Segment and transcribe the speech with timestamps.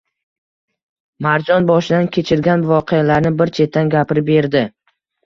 [1.25, 4.65] Marjon boshidan kechirgan voqealarni bir chetdan gapirib berdi